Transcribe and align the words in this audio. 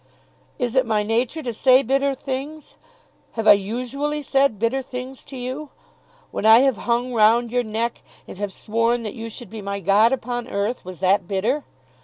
"Is 0.57 0.73
it 0.73 0.87
my 0.87 1.03
nature 1.03 1.43
to 1.43 1.53
say 1.53 1.83
bitter 1.83 2.15
things? 2.15 2.73
Have 3.33 3.47
I 3.47 3.51
usually 3.53 4.23
said 4.23 4.57
bitter 4.57 4.81
things 4.81 5.23
to 5.25 5.37
you? 5.37 5.69
When 6.31 6.43
I 6.43 6.61
have 6.61 6.77
hung 6.89 7.13
round 7.13 7.51
your 7.51 7.61
neck 7.63 8.01
and 8.27 8.35
have 8.39 8.51
sworn 8.51 9.03
that 9.03 9.13
you 9.13 9.29
should 9.29 9.51
be 9.51 9.61
my 9.61 9.79
God 9.79 10.11
upon 10.11 10.47
earth, 10.47 10.83
was 10.83 11.01
that 11.01 11.27
bitter? 11.27 11.65